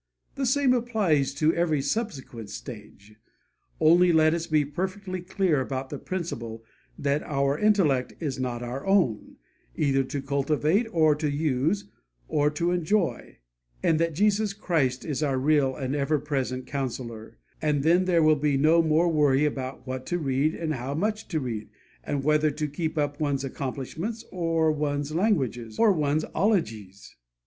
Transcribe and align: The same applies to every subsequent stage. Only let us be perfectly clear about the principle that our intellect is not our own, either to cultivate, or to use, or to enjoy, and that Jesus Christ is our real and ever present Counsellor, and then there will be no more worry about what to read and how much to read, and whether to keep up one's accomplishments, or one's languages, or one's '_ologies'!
The 0.33 0.47
same 0.47 0.73
applies 0.73 1.31
to 1.35 1.53
every 1.53 1.79
subsequent 1.79 2.49
stage. 2.49 3.17
Only 3.79 4.11
let 4.11 4.33
us 4.33 4.47
be 4.47 4.65
perfectly 4.65 5.21
clear 5.21 5.61
about 5.61 5.91
the 5.91 5.99
principle 5.99 6.63
that 6.97 7.21
our 7.21 7.55
intellect 7.55 8.13
is 8.19 8.39
not 8.39 8.63
our 8.63 8.83
own, 8.83 9.35
either 9.75 10.03
to 10.05 10.19
cultivate, 10.23 10.87
or 10.87 11.13
to 11.17 11.29
use, 11.29 11.85
or 12.27 12.49
to 12.49 12.71
enjoy, 12.71 13.37
and 13.83 13.99
that 13.99 14.15
Jesus 14.15 14.53
Christ 14.53 15.05
is 15.05 15.21
our 15.21 15.37
real 15.37 15.75
and 15.75 15.93
ever 15.95 16.17
present 16.17 16.65
Counsellor, 16.65 17.37
and 17.61 17.83
then 17.83 18.05
there 18.05 18.23
will 18.23 18.35
be 18.35 18.57
no 18.57 18.81
more 18.81 19.07
worry 19.07 19.45
about 19.45 19.85
what 19.85 20.07
to 20.07 20.17
read 20.17 20.55
and 20.55 20.73
how 20.73 20.95
much 20.95 21.27
to 21.27 21.39
read, 21.39 21.69
and 22.03 22.23
whether 22.23 22.49
to 22.49 22.67
keep 22.67 22.97
up 22.97 23.19
one's 23.21 23.43
accomplishments, 23.43 24.25
or 24.31 24.71
one's 24.71 25.11
languages, 25.13 25.77
or 25.77 25.91
one's 25.93 26.25
'_ologies'! 26.25 27.13